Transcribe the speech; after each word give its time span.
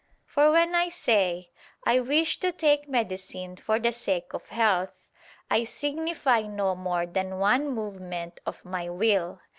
For 0.25 0.49
when 0.49 0.73
I 0.73 0.89
say: 0.89 1.51
"I 1.85 1.99
wish 1.99 2.39
to 2.39 2.51
take 2.51 2.89
medicine 2.89 3.55
for 3.55 3.77
the 3.77 3.91
sake 3.91 4.33
of 4.33 4.49
health," 4.49 5.11
I 5.47 5.63
signify 5.63 6.41
no 6.41 6.73
more 6.73 7.05
than 7.05 7.37
one 7.37 7.69
movement 7.69 8.39
of 8.47 8.65
my 8.65 8.89
will. 8.89 9.41